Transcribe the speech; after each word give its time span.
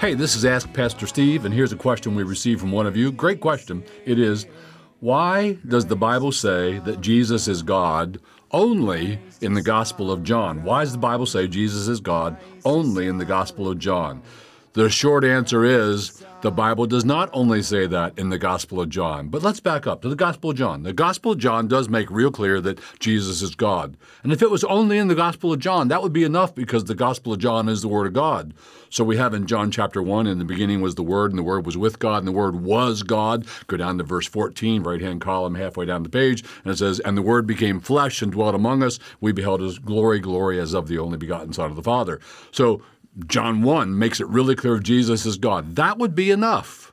Hey, 0.00 0.14
this 0.14 0.34
is 0.34 0.46
Ask 0.46 0.72
Pastor 0.72 1.06
Steve, 1.06 1.44
and 1.44 1.52
here's 1.52 1.74
a 1.74 1.76
question 1.76 2.14
we 2.14 2.22
received 2.22 2.58
from 2.58 2.72
one 2.72 2.86
of 2.86 2.96
you. 2.96 3.12
Great 3.12 3.38
question. 3.38 3.84
It 4.06 4.18
is 4.18 4.46
Why 5.00 5.58
does 5.68 5.84
the 5.84 5.94
Bible 5.94 6.32
say 6.32 6.78
that 6.78 7.02
Jesus 7.02 7.48
is 7.48 7.62
God 7.62 8.18
only 8.50 9.18
in 9.42 9.52
the 9.52 9.60
Gospel 9.60 10.10
of 10.10 10.22
John? 10.22 10.64
Why 10.64 10.84
does 10.84 10.92
the 10.92 10.98
Bible 10.98 11.26
say 11.26 11.46
Jesus 11.46 11.86
is 11.86 12.00
God 12.00 12.38
only 12.64 13.08
in 13.08 13.18
the 13.18 13.26
Gospel 13.26 13.68
of 13.68 13.78
John? 13.78 14.22
The 14.72 14.88
short 14.88 15.24
answer 15.24 15.64
is 15.64 16.24
the 16.42 16.52
Bible 16.52 16.86
does 16.86 17.04
not 17.04 17.28
only 17.32 17.60
say 17.60 17.88
that 17.88 18.16
in 18.16 18.30
the 18.30 18.38
Gospel 18.38 18.80
of 18.80 18.88
John, 18.88 19.26
but 19.26 19.42
let's 19.42 19.58
back 19.58 19.84
up 19.84 20.00
to 20.02 20.08
the 20.08 20.14
Gospel 20.14 20.50
of 20.50 20.56
John. 20.56 20.84
The 20.84 20.92
Gospel 20.92 21.32
of 21.32 21.38
John 21.38 21.66
does 21.66 21.88
make 21.88 22.08
real 22.08 22.30
clear 22.30 22.60
that 22.60 22.78
Jesus 23.00 23.42
is 23.42 23.56
God. 23.56 23.96
And 24.22 24.32
if 24.32 24.42
it 24.42 24.50
was 24.50 24.62
only 24.62 24.98
in 24.98 25.08
the 25.08 25.16
Gospel 25.16 25.52
of 25.52 25.58
John, 25.58 25.88
that 25.88 26.04
would 26.04 26.12
be 26.12 26.22
enough 26.22 26.54
because 26.54 26.84
the 26.84 26.94
Gospel 26.94 27.32
of 27.32 27.40
John 27.40 27.68
is 27.68 27.82
the 27.82 27.88
Word 27.88 28.06
of 28.06 28.12
God. 28.12 28.54
So 28.90 29.02
we 29.02 29.16
have 29.16 29.34
in 29.34 29.48
John 29.48 29.72
chapter 29.72 30.00
1, 30.00 30.28
in 30.28 30.38
the 30.38 30.44
beginning 30.44 30.80
was 30.80 30.94
the 30.94 31.02
Word, 31.02 31.32
and 31.32 31.38
the 31.38 31.44
Word 31.44 31.66
was 31.66 31.76
with 31.76 31.98
God, 31.98 32.18
and 32.18 32.28
the 32.28 32.32
Word 32.32 32.62
was 32.62 33.02
God. 33.02 33.46
Go 33.66 33.76
down 33.76 33.98
to 33.98 34.04
verse 34.04 34.28
14, 34.28 34.84
right 34.84 35.00
hand 35.00 35.20
column, 35.20 35.56
halfway 35.56 35.84
down 35.84 36.04
the 36.04 36.08
page, 36.08 36.44
and 36.62 36.72
it 36.72 36.78
says, 36.78 37.00
And 37.00 37.16
the 37.16 37.22
Word 37.22 37.44
became 37.44 37.80
flesh 37.80 38.22
and 38.22 38.30
dwelt 38.30 38.54
among 38.54 38.84
us. 38.84 39.00
We 39.20 39.32
beheld 39.32 39.62
his 39.62 39.80
glory, 39.80 40.20
glory 40.20 40.60
as 40.60 40.74
of 40.74 40.86
the 40.86 40.98
only 40.98 41.18
begotten 41.18 41.52
Son 41.52 41.70
of 41.70 41.76
the 41.76 41.82
Father. 41.82 42.20
So 42.52 42.82
John 43.26 43.62
1 43.62 43.98
makes 43.98 44.20
it 44.20 44.28
really 44.28 44.54
clear 44.54 44.78
Jesus 44.78 45.26
is 45.26 45.36
God. 45.36 45.76
That 45.76 45.98
would 45.98 46.14
be 46.14 46.30
enough. 46.30 46.92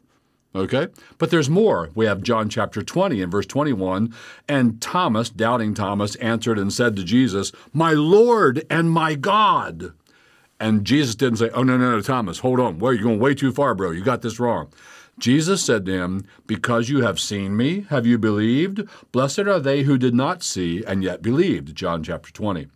Okay? 0.56 0.88
But 1.18 1.30
there's 1.30 1.50
more. 1.50 1.90
We 1.94 2.06
have 2.06 2.24
John 2.24 2.50
chapter 2.50 2.82
20 2.82 3.22
and 3.22 3.32
verse 3.32 3.46
21. 3.46 4.14
And 4.48 4.82
Thomas, 4.82 5.30
doubting 5.30 5.74
Thomas, 5.74 6.16
answered 6.16 6.58
and 6.58 6.74
said 6.74 6.96
to 6.96 7.04
Jesus, 7.04 7.52
My 7.74 7.94
Lord 7.94 8.66
and 8.70 8.90
my 8.90 9.16
God. 9.16 9.94
And 10.60 10.86
Jesus 10.86 11.16
didn't 11.16 11.38
say, 11.38 11.52
Oh, 11.54 11.64
no, 11.64 11.78
no, 11.78 11.92
no, 11.92 12.02
Thomas, 12.02 12.40
hold 12.40 12.60
on. 12.60 12.80
Well, 12.80 12.94
you're 12.94 13.04
going 13.04 13.20
way 13.20 13.36
too 13.36 13.52
far, 13.52 13.76
bro. 13.76 13.92
You 13.92 14.04
got 14.04 14.24
this 14.24 14.40
wrong. 14.40 14.70
Jesus 15.20 15.64
said 15.64 15.86
to 15.86 15.92
him, 15.92 16.26
Because 16.48 16.90
you 16.90 17.02
have 17.02 17.20
seen 17.20 17.56
me, 17.56 17.86
have 17.90 18.08
you 18.08 18.18
believed? 18.18 18.88
Blessed 19.12 19.40
are 19.40 19.60
they 19.60 19.84
who 19.84 19.98
did 19.98 20.16
not 20.16 20.42
see 20.42 20.84
and 20.86 21.04
yet 21.04 21.22
believed. 21.22 21.76
John 21.76 22.04
chapter 22.04 22.32
20. 22.32 22.68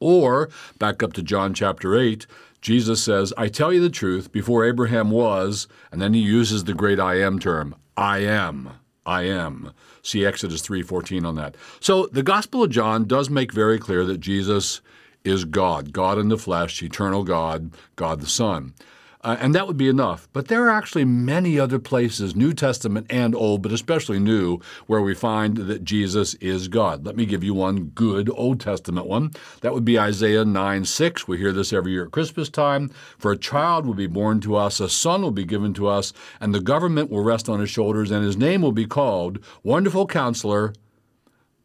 Or, 0.00 0.48
back 0.78 1.02
up 1.02 1.12
to 1.14 1.22
John 1.22 1.54
chapter 1.54 1.96
8, 1.98 2.26
Jesus 2.60 3.02
says, 3.02 3.32
I 3.38 3.48
tell 3.48 3.72
you 3.72 3.80
the 3.80 3.88
truth, 3.88 4.32
before 4.32 4.64
Abraham 4.64 5.10
was, 5.10 5.68
and 5.92 6.00
then 6.00 6.14
he 6.14 6.20
uses 6.20 6.64
the 6.64 6.74
great 6.74 6.98
I 6.98 7.20
am 7.20 7.38
term, 7.38 7.74
I 7.96 8.18
am. 8.18 8.70
I 9.06 9.22
am. 9.22 9.72
See 10.02 10.24
Exodus 10.24 10.62
3:14 10.62 11.24
on 11.24 11.34
that. 11.36 11.56
So 11.80 12.06
the 12.12 12.22
Gospel 12.22 12.62
of 12.62 12.70
John 12.70 13.06
does 13.06 13.30
make 13.30 13.52
very 13.52 13.78
clear 13.78 14.04
that 14.04 14.20
Jesus 14.20 14.82
is 15.24 15.44
God, 15.44 15.92
God 15.92 16.18
in 16.18 16.28
the 16.28 16.38
flesh, 16.38 16.82
eternal 16.82 17.24
God, 17.24 17.70
God 17.96 18.20
the 18.20 18.26
Son. 18.26 18.74
Uh, 19.22 19.36
and 19.38 19.54
that 19.54 19.66
would 19.66 19.76
be 19.76 19.88
enough. 19.88 20.28
But 20.32 20.48
there 20.48 20.64
are 20.64 20.70
actually 20.70 21.04
many 21.04 21.58
other 21.58 21.78
places, 21.78 22.34
New 22.34 22.54
Testament 22.54 23.06
and 23.10 23.34
Old, 23.34 23.60
but 23.60 23.72
especially 23.72 24.18
New, 24.18 24.60
where 24.86 25.02
we 25.02 25.14
find 25.14 25.58
that 25.58 25.84
Jesus 25.84 26.34
is 26.34 26.68
God. 26.68 27.04
Let 27.04 27.16
me 27.16 27.26
give 27.26 27.44
you 27.44 27.52
one 27.52 27.86
good 27.86 28.30
Old 28.34 28.60
Testament 28.60 29.06
one. 29.06 29.32
That 29.60 29.74
would 29.74 29.84
be 29.84 29.98
Isaiah 29.98 30.46
9 30.46 30.84
6. 30.86 31.28
We 31.28 31.36
hear 31.36 31.52
this 31.52 31.72
every 31.72 31.92
year 31.92 32.06
at 32.06 32.12
Christmas 32.12 32.48
time. 32.48 32.90
For 33.18 33.30
a 33.30 33.36
child 33.36 33.84
will 33.84 33.94
be 33.94 34.06
born 34.06 34.40
to 34.40 34.56
us, 34.56 34.80
a 34.80 34.88
son 34.88 35.20
will 35.20 35.30
be 35.30 35.44
given 35.44 35.74
to 35.74 35.86
us, 35.86 36.14
and 36.40 36.54
the 36.54 36.60
government 36.60 37.10
will 37.10 37.22
rest 37.22 37.48
on 37.48 37.60
his 37.60 37.70
shoulders, 37.70 38.10
and 38.10 38.24
his 38.24 38.38
name 38.38 38.62
will 38.62 38.72
be 38.72 38.86
called 38.86 39.38
Wonderful 39.62 40.06
Counselor, 40.06 40.72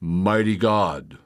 Mighty 0.01 0.57
God. 0.57 1.17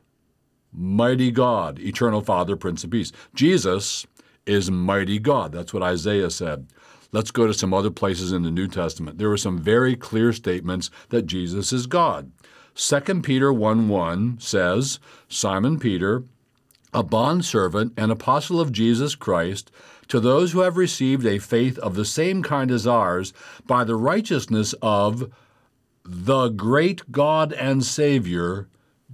Mighty 0.71 1.31
God, 1.31 1.80
Eternal 1.80 2.21
Father, 2.21 2.55
Prince 2.55 2.83
of 2.83 2.91
Peace. 2.91 3.11
Jesus 3.33 4.05
is 4.50 4.72
mighty 4.72 5.19
God. 5.19 5.52
That's 5.52 5.73
what 5.73 5.83
Isaiah 5.83 6.30
said. 6.30 6.67
Let's 7.11 7.31
go 7.31 7.47
to 7.47 7.53
some 7.53 7.73
other 7.73 7.89
places 7.89 8.31
in 8.31 8.44
the 8.44 8.52
New 8.52 8.67
Testament. 8.67 9.17
There 9.17 9.31
are 9.31 9.38
some 9.38 9.59
very 9.59 9.95
clear 9.95 10.33
statements 10.33 10.89
that 11.09 11.25
Jesus 11.25 11.72
is 11.72 11.88
God. 11.88 12.31
2 12.75 13.22
Peter 13.22 13.52
1 13.52 13.89
1 13.89 14.37
says, 14.39 14.99
Simon 15.27 15.80
Peter, 15.80 16.23
a 16.93 17.04
bondservant 17.04 17.93
and 17.98 18.11
apostle 18.11 18.60
of 18.60 18.71
Jesus 18.71 19.15
Christ, 19.15 19.71
to 20.08 20.20
those 20.20 20.52
who 20.52 20.61
have 20.61 20.77
received 20.77 21.26
a 21.26 21.39
faith 21.39 21.77
of 21.80 21.95
the 21.95 22.05
same 22.05 22.42
kind 22.42 22.71
as 22.71 22.87
ours, 22.87 23.33
by 23.66 23.83
the 23.83 23.95
righteousness 23.95 24.73
of 24.81 25.31
the 26.04 26.49
great 26.49 27.11
God 27.11 27.54
and 27.54 27.83
Savior, 27.83 28.67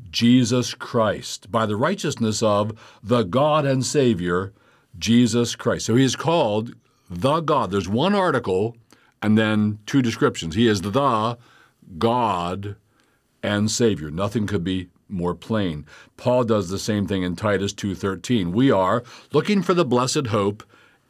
Jesus 0.09 0.73
Christ. 0.73 1.51
By 1.51 1.65
the 1.65 1.75
righteousness 1.75 2.41
of 2.43 2.77
the 3.03 3.23
God 3.23 3.65
and 3.65 3.85
Savior, 3.85 4.53
Jesus 4.97 5.55
Christ. 5.55 5.85
So 5.85 5.95
he 5.95 6.03
is 6.03 6.15
called 6.15 6.73
the 7.09 7.41
God. 7.41 7.71
There's 7.71 7.89
one 7.89 8.15
article 8.15 8.75
and 9.21 9.37
then 9.37 9.79
two 9.85 10.01
descriptions. 10.01 10.55
He 10.55 10.67
is 10.67 10.81
the 10.81 11.37
God 11.97 12.75
and 13.43 13.69
Savior. 13.69 14.09
Nothing 14.09 14.47
could 14.47 14.63
be 14.63 14.89
more 15.07 15.35
plain. 15.35 15.85
Paul 16.17 16.43
does 16.43 16.69
the 16.69 16.79
same 16.79 17.05
thing 17.07 17.23
in 17.23 17.35
Titus 17.35 17.73
2:13. 17.73 18.51
We 18.51 18.71
are 18.71 19.03
looking 19.31 19.61
for 19.61 19.73
the 19.73 19.85
blessed 19.85 20.27
hope 20.27 20.63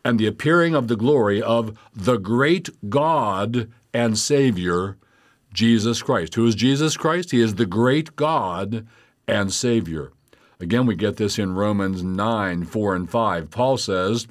and 0.03 0.19
the 0.19 0.27
appearing 0.27 0.75
of 0.75 0.87
the 0.87 0.97
glory 0.97 1.41
of 1.41 1.77
the 1.93 2.17
great 2.17 2.69
God 2.89 3.69
and 3.93 4.17
Savior 4.17 4.97
Jesus 5.53 6.01
Christ. 6.01 6.35
Who 6.35 6.45
is 6.45 6.55
Jesus 6.55 6.97
Christ? 6.97 7.31
He 7.31 7.39
is 7.39 7.55
the 7.55 7.65
great 7.65 8.15
God 8.17 8.85
and 9.27 9.53
Savior. 9.53 10.11
Again, 10.59 10.85
we 10.85 10.95
get 10.95 11.17
this 11.17 11.37
in 11.37 11.55
Romans 11.55 12.03
9 12.03 12.65
4 12.65 12.95
and 12.95 13.09
5. 13.09 13.51
Paul 13.51 13.77
says, 13.77 14.27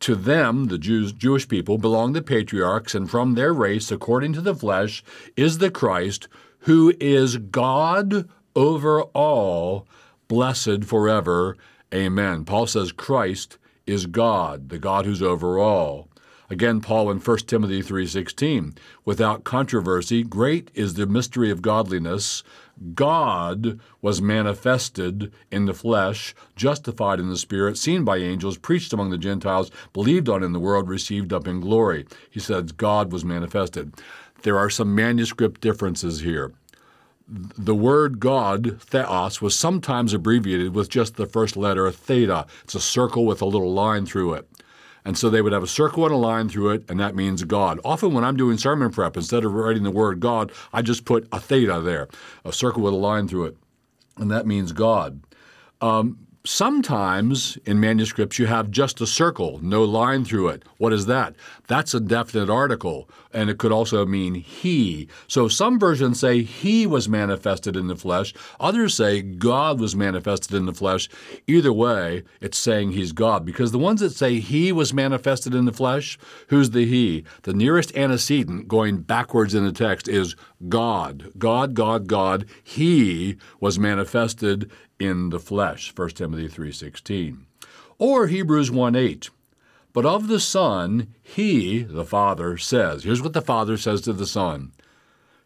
To 0.00 0.14
them, 0.14 0.66
the 0.66 0.78
Jews, 0.78 1.12
Jewish 1.12 1.46
people, 1.48 1.78
belong 1.78 2.12
the 2.12 2.22
patriarchs, 2.22 2.94
and 2.94 3.10
from 3.10 3.34
their 3.34 3.52
race, 3.52 3.90
according 3.90 4.32
to 4.34 4.40
the 4.40 4.54
flesh, 4.54 5.04
is 5.36 5.58
the 5.58 5.70
Christ, 5.70 6.28
who 6.60 6.92
is 7.00 7.36
God 7.36 8.28
over 8.56 9.02
all, 9.02 9.86
blessed 10.28 10.84
forever. 10.84 11.56
Amen. 11.94 12.44
Paul 12.44 12.66
says 12.66 12.92
Christ 12.92 13.58
is 13.86 14.06
God, 14.06 14.68
the 14.68 14.78
God 14.78 15.04
who's 15.06 15.22
over 15.22 15.58
all. 15.58 16.09
Again, 16.50 16.80
Paul 16.80 17.12
in 17.12 17.20
1 17.20 17.46
Timothy 17.46 17.80
3:16, 17.80 18.74
without 19.04 19.44
controversy, 19.44 20.24
great 20.24 20.72
is 20.74 20.94
the 20.94 21.06
mystery 21.06 21.48
of 21.48 21.62
godliness. 21.62 22.42
God 22.94 23.78
was 24.02 24.20
manifested 24.20 25.30
in 25.52 25.66
the 25.66 25.74
flesh, 25.74 26.34
justified 26.56 27.20
in 27.20 27.28
the 27.28 27.36
spirit, 27.36 27.78
seen 27.78 28.04
by 28.04 28.16
angels, 28.16 28.58
preached 28.58 28.92
among 28.92 29.10
the 29.10 29.18
Gentiles, 29.18 29.70
believed 29.92 30.28
on 30.28 30.42
in 30.42 30.52
the 30.52 30.58
world, 30.58 30.88
received 30.88 31.32
up 31.32 31.46
in 31.46 31.60
glory. 31.60 32.04
He 32.28 32.40
says 32.40 32.72
God 32.72 33.12
was 33.12 33.24
manifested. 33.24 33.94
There 34.42 34.58
are 34.58 34.70
some 34.70 34.92
manuscript 34.92 35.60
differences 35.60 36.20
here. 36.20 36.52
The 37.28 37.76
word 37.76 38.18
God, 38.18 38.80
theos, 38.80 39.40
was 39.40 39.54
sometimes 39.54 40.12
abbreviated 40.12 40.74
with 40.74 40.88
just 40.88 41.14
the 41.14 41.26
first 41.26 41.56
letter 41.56 41.88
theta. 41.92 42.46
It's 42.64 42.74
a 42.74 42.80
circle 42.80 43.24
with 43.24 43.40
a 43.40 43.46
little 43.46 43.72
line 43.72 44.04
through 44.04 44.34
it. 44.34 44.49
And 45.04 45.16
so 45.16 45.30
they 45.30 45.42
would 45.42 45.52
have 45.52 45.62
a 45.62 45.68
circle 45.68 46.04
and 46.04 46.14
a 46.14 46.16
line 46.16 46.48
through 46.48 46.70
it, 46.70 46.84
and 46.88 47.00
that 47.00 47.14
means 47.14 47.42
God. 47.44 47.80
Often 47.84 48.14
when 48.14 48.24
I'm 48.24 48.36
doing 48.36 48.58
sermon 48.58 48.90
prep, 48.90 49.16
instead 49.16 49.44
of 49.44 49.52
writing 49.54 49.82
the 49.82 49.90
word 49.90 50.20
God, 50.20 50.52
I 50.72 50.82
just 50.82 51.04
put 51.04 51.26
a 51.32 51.40
theta 51.40 51.80
there, 51.80 52.08
a 52.44 52.52
circle 52.52 52.82
with 52.82 52.92
a 52.92 52.96
line 52.96 53.26
through 53.26 53.46
it, 53.46 53.56
and 54.18 54.30
that 54.30 54.46
means 54.46 54.72
God. 54.72 55.22
Um, 55.80 56.18
Sometimes 56.52 57.56
in 57.64 57.78
manuscripts 57.78 58.36
you 58.40 58.46
have 58.46 58.72
just 58.72 59.00
a 59.00 59.06
circle, 59.06 59.60
no 59.62 59.84
line 59.84 60.24
through 60.24 60.48
it. 60.48 60.64
What 60.78 60.92
is 60.92 61.06
that? 61.06 61.36
That's 61.68 61.94
a 61.94 62.00
definite 62.00 62.50
article, 62.50 63.08
and 63.32 63.48
it 63.48 63.58
could 63.58 63.70
also 63.70 64.04
mean 64.04 64.34
he. 64.34 65.06
So 65.28 65.46
some 65.46 65.78
versions 65.78 66.18
say 66.18 66.42
he 66.42 66.88
was 66.88 67.08
manifested 67.08 67.76
in 67.76 67.86
the 67.86 67.94
flesh, 67.94 68.34
others 68.58 68.96
say 68.96 69.22
God 69.22 69.78
was 69.78 69.94
manifested 69.94 70.52
in 70.52 70.66
the 70.66 70.74
flesh. 70.74 71.08
Either 71.46 71.72
way, 71.72 72.24
it's 72.40 72.58
saying 72.58 72.92
he's 72.92 73.12
God, 73.12 73.44
because 73.44 73.70
the 73.70 73.78
ones 73.78 74.00
that 74.00 74.10
say 74.10 74.40
he 74.40 74.72
was 74.72 74.92
manifested 74.92 75.54
in 75.54 75.66
the 75.66 75.72
flesh, 75.72 76.18
who's 76.48 76.70
the 76.70 76.84
he? 76.84 77.24
The 77.42 77.54
nearest 77.54 77.96
antecedent 77.96 78.66
going 78.66 79.02
backwards 79.02 79.54
in 79.54 79.64
the 79.64 79.70
text 79.70 80.08
is 80.08 80.34
God. 80.68 81.30
God, 81.38 81.74
God, 81.74 82.08
God. 82.08 82.44
He 82.64 83.36
was 83.60 83.78
manifested 83.78 84.68
in 85.00 85.30
the 85.30 85.40
flesh, 85.40 85.92
1 85.92 86.10
Timothy 86.10 86.46
3:16. 86.46 87.46
Or 87.98 88.26
Hebrews 88.28 88.70
1:8. 88.70 89.30
But 89.92 90.06
of 90.06 90.28
the 90.28 90.38
Son, 90.38 91.08
he, 91.22 91.82
the 91.82 92.04
Father, 92.04 92.56
says, 92.56 93.02
here's 93.02 93.22
what 93.22 93.32
the 93.32 93.42
Father 93.42 93.76
says 93.76 94.00
to 94.02 94.12
the 94.12 94.26
Son 94.26 94.72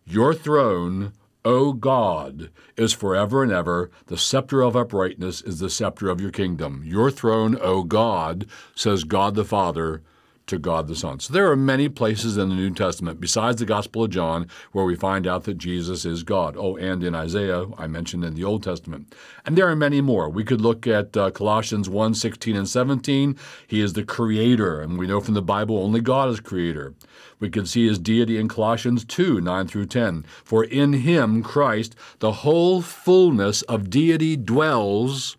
Your 0.05 0.35
throne, 0.35 1.12
O 1.47 1.73
God, 1.73 2.51
is 2.77 2.93
forever 2.93 3.43
and 3.43 3.53
ever. 3.53 3.91
The 4.06 4.19
scepter 4.19 4.62
of 4.62 4.77
uprightness 4.77 5.41
is 5.41 5.61
the 5.61 5.71
scepter 5.71 6.11
of 6.11 6.21
your 6.21 6.31
kingdom. 6.31 6.83
Your 6.85 7.11
throne, 7.11 7.56
O 7.61 7.85
God, 7.85 8.47
says 8.75 9.05
God 9.05 9.35
the 9.35 9.45
Father 9.45 10.03
to 10.46 10.58
God 10.58 10.88
the 10.88 10.96
Son. 10.96 11.20
So 11.20 11.32
there 11.32 11.50
are 11.50 11.56
many 11.56 11.88
places 11.88 12.37
in 12.37 12.49
the 12.49 12.55
New 12.55 12.70
Testament 12.70 13.20
besides 13.20 13.58
the 13.58 13.67
Gospel 13.67 14.05
of 14.05 14.11
John 14.11 14.49
where 14.73 14.85
we 14.85 14.94
find 14.94 15.26
out 15.26 15.44
that 15.44 15.58
Jesus 15.58 16.05
is 16.05 16.23
God. 16.23 16.56
Oh, 16.56 16.76
and 16.76 17.02
in 17.02 17.14
Isaiah, 17.14 17.67
I 17.79 17.87
mentioned 17.87 18.25
in 18.25 18.35
the 18.35 18.44
Old 18.44 18.62
Testament. 18.62 19.14
And 19.46 19.56
there 19.56 19.69
are 19.69 19.76
many 19.76 20.00
more. 20.00 20.29
We 20.29 20.44
could 20.44 20.61
look 20.61 20.87
at 20.87 21.17
uh, 21.17 21.31
Colossians 21.31 21.88
1 21.88 22.14
16 22.14 22.56
and 22.56 22.69
17. 22.69 23.37
He 23.67 23.81
is 23.81 23.94
the 23.94 24.05
creator, 24.05 24.81
and 24.81 24.99
we 24.99 25.06
know 25.06 25.20
from 25.20 25.35
the 25.35 25.43
Bible 25.43 25.79
only 25.79 26.00
God 26.00 26.29
is 26.29 26.41
creator. 26.41 26.94
We 27.41 27.50
could 27.50 27.69
see 27.69 27.87
his 27.87 27.99
deity 27.99 28.38
in 28.38 28.49
Colossians 28.49 29.05
2 29.05 29.41
9 29.41 29.67
through 29.67 29.87
10. 29.87 30.25
For 30.44 30.64
in 30.64 30.93
him, 30.93 31.43
Christ, 31.43 31.94
the 32.19 32.32
whole 32.32 32.82
fullness 32.82 33.62
of 33.62 33.91
deity 33.91 34.37
dwells 34.37 35.37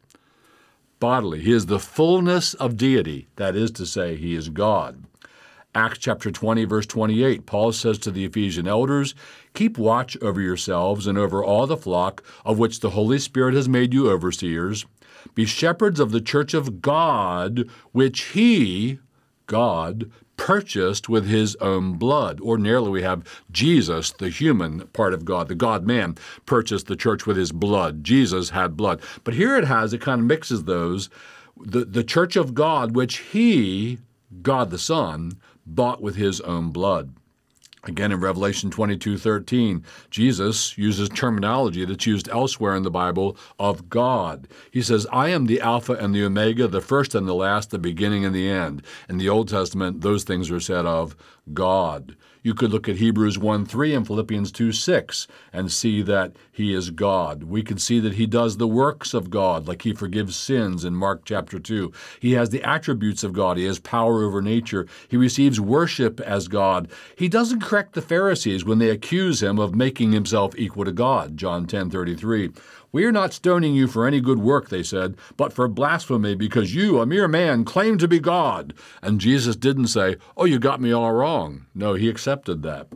bodily. 1.00 1.42
He 1.42 1.51
is 1.51 1.65
the 1.65 1.80
fullness 1.80 2.53
of 2.53 2.77
deity, 2.77 3.27
that 3.36 3.56
is 3.56 3.71
to 3.71 3.86
say, 3.86 4.15
he 4.15 4.36
is 4.36 4.50
God. 4.50 5.03
Acts 5.74 5.97
chapter 5.97 6.31
20, 6.31 6.63
verse 6.63 6.86
28, 6.86 7.45
Paul 7.45 7.74
says 7.74 7.97
to 8.00 8.12
the 8.12 8.24
Ephesian 8.24 8.65
elders, 8.65 9.13
Keep 9.53 9.77
watch 9.77 10.15
over 10.21 10.39
yourselves 10.39 11.06
and 11.06 11.18
over 11.18 11.44
all 11.44 11.68
the 11.68 11.75
flock 11.75 12.24
of 12.45 12.57
which 12.57 12.80
the 12.80 12.92
Holy 12.92 13.19
Spirit 13.19 13.56
has 13.56 13.68
made 13.68 13.94
you 13.94 14.09
overseers. 14.09 14.86
Be 15.33 15.45
shepherds 15.45 16.00
of 16.00 16.12
the 16.12 16.21
church 16.21 16.53
of 16.53 16.81
God, 16.81 17.69
which 17.92 18.21
he, 18.27 19.00
God, 19.47 20.09
purchased 20.45 21.09
with 21.09 21.25
his 21.25 21.56
own 21.56 21.94
blood. 21.94 22.39
Ordinarily, 22.39 22.92
we 22.92 23.01
have 23.01 23.24
Jesus, 23.51 24.12
the 24.12 24.30
human 24.30 24.86
part 24.89 25.12
of 25.12 25.25
God, 25.25 25.47
the 25.47 25.56
God 25.56 25.88
man, 25.88 26.15
purchased 26.45 26.86
the 26.86 26.95
church 26.95 27.25
with 27.25 27.36
his 27.36 27.51
blood. 27.51 28.03
Jesus 28.03 28.51
had 28.51 28.77
blood. 28.77 29.01
But 29.24 29.33
here 29.33 29.57
it 29.57 29.63
has, 29.63 29.92
it 29.92 30.01
kind 30.01 30.21
of 30.21 30.27
mixes 30.27 30.65
those. 30.65 31.09
The, 31.59 31.83
the 31.83 32.03
church 32.03 32.36
of 32.36 32.53
God, 32.53 32.95
which 32.95 33.18
he, 33.18 33.97
God 34.44 34.69
the 34.69 34.77
Son, 34.77 35.31
bought 35.65 36.00
with 36.00 36.15
his 36.15 36.39
own 36.42 36.69
blood. 36.69 37.15
Again, 37.86 38.12
in 38.12 38.20
Revelation 38.20 38.72
22 38.72 39.18
13, 39.18 39.84
Jesus 40.10 40.78
uses 40.78 41.08
terminology 41.10 41.86
that's 41.86 42.08
used 42.08 42.28
elsewhere 42.30 42.76
in 42.76 42.84
the 42.84 42.92
Bible 42.92 43.38
of 43.60 43.90
God. 43.90 44.48
He 44.72 44.82
says, 44.82 45.06
I 45.12 45.30
am 45.30 45.46
the 45.46 45.62
Alpha 45.62 45.94
and 45.94 46.14
the 46.14 46.24
Omega, 46.24 46.68
the 46.68 46.82
first 46.82 47.14
and 47.14 47.28
the 47.28 47.36
last, 47.36 47.70
the 47.70 47.78
beginning 47.78 48.26
and 48.26 48.34
the 48.34 48.50
end. 48.50 48.82
In 49.08 49.18
the 49.18 49.30
Old 49.30 49.50
Testament, 49.50 50.02
those 50.02 50.24
things 50.24 50.50
are 50.50 50.60
said 50.60 50.86
of 50.86 51.16
God. 51.54 52.16
You 52.46 52.54
could 52.54 52.72
look 52.72 52.88
at 52.88 52.98
Hebrews 52.98 53.40
1 53.40 53.66
3 53.66 53.96
and 53.96 54.06
Philippians 54.06 54.52
2 54.52 54.72
6 54.72 55.26
and 55.52 55.72
see 55.72 56.04
that 56.04 56.34
He 56.52 56.76
is 56.76 56.92
God. 56.92 57.46
We 57.46 57.64
can 57.64 57.80
see 57.80 58.00
that 58.00 58.14
He 58.14 58.28
does 58.28 58.58
the 58.58 58.68
works 58.68 59.16
of 59.16 59.31
God, 59.31 59.68
like 59.68 59.81
He 59.81 59.96
forgives 59.96 60.36
sins 60.36 60.86
in 60.86 60.94
Mark 60.94 61.24
chapter 61.26 61.58
2. 61.58 61.92
He 62.20 62.34
has 62.34 62.52
the 62.52 62.62
attributes 62.62 63.24
of 63.24 63.34
God. 63.34 63.58
He 63.58 63.66
has 63.66 63.80
power 63.80 64.22
over 64.22 64.44
nature. 64.44 64.86
He 65.08 65.18
receives 65.18 65.60
worship 65.60 66.20
as 66.20 66.48
God. 66.48 66.88
He 67.16 67.28
doesn't 67.28 67.62
correct 67.75 67.92
the 67.92 68.01
Pharisees 68.01 68.63
when 68.63 68.80
they 68.80 68.89
accuse 68.89 69.44
Him 69.44 69.60
of 69.60 69.75
making 69.75 70.13
Himself 70.13 70.54
equal 70.57 70.86
to 70.86 70.94
God, 70.94 71.36
John 71.36 71.66
10:33. 71.68 72.57
We 72.94 73.04
are 73.04 73.12
not 73.12 73.33
stoning 73.33 73.75
you 73.75 73.88
for 73.88 74.07
any 74.07 74.22
good 74.22 74.39
work, 74.39 74.69
they 74.69 74.81
said, 74.81 75.18
but 75.36 75.51
for 75.51 75.68
blasphemy, 75.68 76.36
because 76.36 76.74
you, 76.74 77.01
a 77.01 77.06
mere 77.06 77.27
man, 77.27 77.66
claim 77.66 77.98
to 77.98 78.07
be 78.07 78.22
God. 78.22 78.74
And 79.01 79.19
Jesus 79.19 79.57
didn't 79.57 79.88
say, 79.88 80.16
Oh, 80.38 80.45
you 80.45 80.57
got 80.57 80.80
me 80.80 80.94
all 80.94 81.12
wrong. 81.12 81.66
No, 81.75 81.95
he 81.95 82.07
accepted 82.07 82.63
that. 82.63 82.88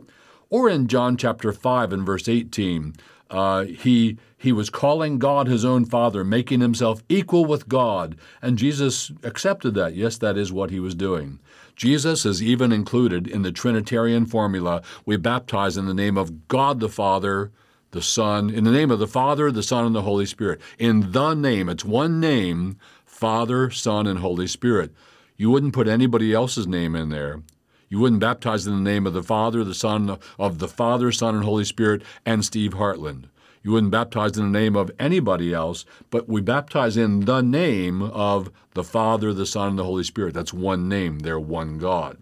Or 0.48 0.70
in 0.70 0.88
John 0.88 1.18
chapter 1.18 1.52
5 1.52 1.92
and 1.92 2.06
verse 2.06 2.26
18, 2.26 2.94
uh, 3.30 3.64
he, 3.64 4.18
he 4.36 4.52
was 4.52 4.70
calling 4.70 5.18
God 5.18 5.46
his 5.46 5.64
own 5.64 5.84
Father, 5.84 6.24
making 6.24 6.60
himself 6.60 7.02
equal 7.08 7.44
with 7.44 7.68
God. 7.68 8.16
And 8.42 8.58
Jesus 8.58 9.12
accepted 9.22 9.74
that. 9.74 9.94
Yes, 9.94 10.18
that 10.18 10.36
is 10.36 10.52
what 10.52 10.70
he 10.70 10.80
was 10.80 10.94
doing. 10.94 11.38
Jesus 11.76 12.26
is 12.26 12.42
even 12.42 12.72
included 12.72 13.26
in 13.26 13.42
the 13.42 13.52
Trinitarian 13.52 14.26
formula. 14.26 14.82
We 15.06 15.16
baptize 15.16 15.76
in 15.76 15.86
the 15.86 15.94
name 15.94 16.18
of 16.18 16.48
God 16.48 16.80
the 16.80 16.88
Father, 16.88 17.52
the 17.92 18.02
Son, 18.02 18.50
in 18.50 18.64
the 18.64 18.70
name 18.70 18.90
of 18.90 18.98
the 18.98 19.06
Father, 19.06 19.50
the 19.50 19.62
Son, 19.62 19.86
and 19.86 19.94
the 19.94 20.02
Holy 20.02 20.26
Spirit. 20.26 20.60
In 20.78 21.12
the 21.12 21.34
name, 21.34 21.68
it's 21.68 21.84
one 21.84 22.20
name 22.20 22.78
Father, 23.06 23.70
Son, 23.70 24.06
and 24.06 24.18
Holy 24.18 24.46
Spirit. 24.46 24.92
You 25.36 25.50
wouldn't 25.50 25.72
put 25.72 25.88
anybody 25.88 26.34
else's 26.34 26.66
name 26.66 26.94
in 26.94 27.08
there. 27.08 27.42
You 27.90 27.98
wouldn't 27.98 28.20
baptize 28.20 28.68
in 28.68 28.72
the 28.72 28.90
name 28.90 29.04
of 29.04 29.14
the 29.14 29.22
Father, 29.22 29.64
the 29.64 29.74
Son, 29.74 30.16
of 30.38 30.60
the 30.60 30.68
Father, 30.68 31.10
Son, 31.10 31.34
and 31.34 31.44
Holy 31.44 31.64
Spirit, 31.64 32.02
and 32.24 32.44
Steve 32.44 32.74
Hartland. 32.74 33.24
You 33.64 33.72
wouldn't 33.72 33.90
baptize 33.90 34.38
in 34.38 34.52
the 34.52 34.58
name 34.58 34.76
of 34.76 34.92
anybody 35.00 35.52
else, 35.52 35.84
but 36.08 36.28
we 36.28 36.40
baptize 36.40 36.96
in 36.96 37.24
the 37.24 37.40
name 37.42 38.00
of 38.00 38.52
the 38.74 38.84
Father, 38.84 39.34
the 39.34 39.44
Son, 39.44 39.70
and 39.70 39.78
the 39.80 39.84
Holy 39.84 40.04
Spirit. 40.04 40.34
That's 40.34 40.54
one 40.54 40.88
name. 40.88 41.18
They're 41.18 41.40
one 41.40 41.78
God. 41.78 42.18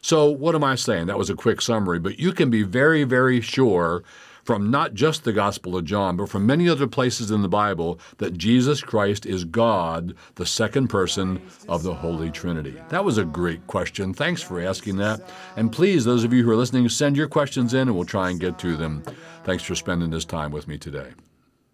So, 0.00 0.30
what 0.30 0.54
am 0.54 0.64
I 0.64 0.76
saying? 0.76 1.08
That 1.08 1.18
was 1.18 1.28
a 1.28 1.36
quick 1.36 1.60
summary, 1.60 1.98
but 1.98 2.18
you 2.18 2.32
can 2.32 2.48
be 2.48 2.62
very, 2.62 3.04
very 3.04 3.42
sure 3.42 4.02
from 4.44 4.70
not 4.70 4.94
just 4.94 5.24
the 5.24 5.32
Gospel 5.32 5.76
of 5.76 5.84
John, 5.84 6.16
but 6.16 6.28
from 6.28 6.46
many 6.46 6.68
other 6.68 6.86
places 6.86 7.30
in 7.30 7.42
the 7.42 7.48
Bible 7.48 7.98
that 8.18 8.36
Jesus 8.36 8.80
Christ 8.80 9.26
is 9.26 9.44
God, 9.44 10.14
the 10.34 10.46
second 10.46 10.88
person 10.88 11.40
of 11.68 11.82
the 11.82 11.94
Holy 11.94 12.30
Trinity? 12.30 12.76
That 12.88 13.04
was 13.04 13.18
a 13.18 13.24
great 13.24 13.66
question. 13.66 14.14
Thanks 14.14 14.42
for 14.42 14.60
asking 14.60 14.96
that. 14.96 15.20
And 15.56 15.72
please, 15.72 16.04
those 16.04 16.24
of 16.24 16.32
you 16.32 16.42
who 16.42 16.50
are 16.50 16.56
listening, 16.56 16.88
send 16.88 17.16
your 17.16 17.28
questions 17.28 17.74
in 17.74 17.88
and 17.88 17.94
we'll 17.94 18.04
try 18.04 18.30
and 18.30 18.40
get 18.40 18.58
to 18.60 18.76
them. 18.76 19.02
Thanks 19.44 19.62
for 19.62 19.74
spending 19.74 20.10
this 20.10 20.24
time 20.24 20.52
with 20.52 20.68
me 20.68 20.78
today. 20.78 21.12